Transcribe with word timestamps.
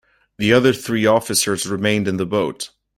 The 0.39 0.51
other 0.51 0.73
three 0.73 1.05
officers 1.05 1.67
remained 1.67 2.07
in 2.07 2.17
the 2.17 2.25
boat. 2.25 2.71